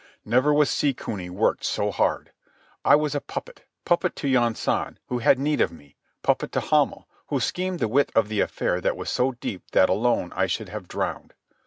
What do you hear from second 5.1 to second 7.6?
had need of me; puppet to Hamel, who